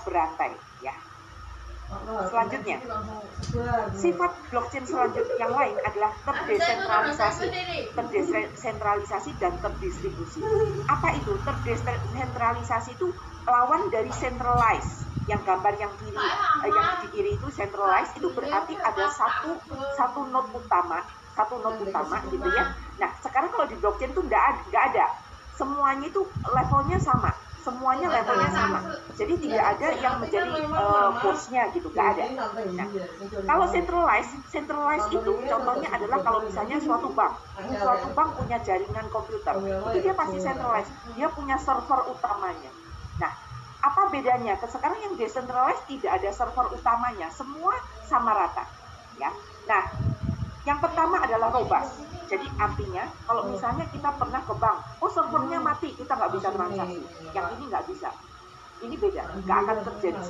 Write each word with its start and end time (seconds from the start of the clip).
berantai 0.00 0.52
ya. 0.80 0.94
Selanjutnya, 2.32 2.80
sifat 4.00 4.32
blockchain 4.48 4.84
selanjutnya 4.88 5.36
yang 5.36 5.52
lain 5.52 5.76
adalah 5.84 6.10
terdesentralisasi, 6.24 7.46
terdesentralisasi 7.92 9.30
dan 9.36 9.52
terdistribusi. 9.60 10.40
Apa 10.88 11.12
itu? 11.20 11.36
Terdesentralisasi 11.44 12.96
itu 12.96 13.12
lawan 13.44 13.92
dari 13.92 14.08
centralized. 14.16 15.04
Yang 15.30 15.46
gambar 15.46 15.74
yang 15.78 15.92
kiri, 16.02 16.18
eh, 16.18 16.70
yang 16.72 16.88
di 16.98 17.08
kiri 17.14 17.30
itu 17.38 17.46
centralized 17.54 18.18
itu 18.18 18.26
berarti 18.34 18.74
ada 18.74 19.06
satu 19.06 19.54
satu 19.94 20.26
node 20.32 20.50
utama, 20.50 20.98
satu 21.38 21.62
node 21.62 21.78
utama 21.86 22.18
gitu 22.26 22.48
ya. 22.50 22.74
Nah, 22.98 23.10
sekarang 23.22 23.54
kalau 23.54 23.68
di 23.70 23.76
blockchain 23.78 24.10
itu 24.10 24.22
nggak 24.24 24.42
ada. 24.72 25.06
Semuanya 25.54 26.08
itu 26.08 26.26
levelnya 26.42 26.98
sama 26.98 27.30
semuanya 27.62 28.10
levelnya 28.10 28.50
sama. 28.50 28.78
Jadi 29.14 29.34
tidak 29.38 29.64
ada 29.78 29.88
yang 30.02 30.14
menjadi 30.18 30.62
uh, 30.74 31.10
bosnya 31.22 31.70
gitu, 31.70 31.88
nggak 31.94 32.08
ada. 32.18 32.24
Nah, 32.74 32.86
kalau 33.46 33.66
centralized, 33.70 34.34
centralized 34.50 35.08
itu 35.14 35.32
contohnya 35.46 35.88
adalah 35.94 36.18
kalau 36.26 36.42
misalnya 36.42 36.76
suatu 36.82 37.08
bank, 37.14 37.38
suatu 37.78 38.08
bank 38.12 38.30
punya 38.36 38.58
jaringan 38.66 39.06
komputer, 39.14 39.54
itu 39.62 39.98
dia 40.02 40.14
pasti 40.14 40.36
centralized, 40.42 40.92
dia 41.14 41.30
punya 41.30 41.56
server 41.62 42.00
utamanya. 42.10 42.70
Nah, 43.22 43.32
apa 43.82 44.02
bedanya? 44.10 44.58
Sekarang 44.66 44.98
yang 44.98 45.14
decentralized 45.14 45.86
tidak 45.86 46.18
ada 46.18 46.30
server 46.34 46.66
utamanya, 46.74 47.30
semua 47.30 47.78
sama 48.10 48.34
rata, 48.34 48.66
ya. 49.22 49.30
Nah, 49.70 49.82
yang 50.66 50.78
pertama 50.82 51.22
adalah 51.22 51.50
robust. 51.54 52.11
Jadi 52.32 52.48
artinya 52.56 53.04
kalau 53.28 53.44
misalnya 53.52 53.84
kita 53.92 54.08
pernah 54.16 54.40
ke 54.40 54.54
bank, 54.56 54.78
oh 55.04 55.10
servernya 55.12 55.60
mati, 55.60 55.92
kita 55.92 56.16
nggak 56.16 56.32
bisa 56.32 56.48
transaksi. 56.48 57.04
Yang 57.36 57.46
ini 57.60 57.64
nggak 57.68 57.84
bisa. 57.92 58.08
Ini 58.80 58.94
beda, 58.96 59.22
nggak 59.44 59.58
akan 59.68 59.76
terjadi 59.84 60.16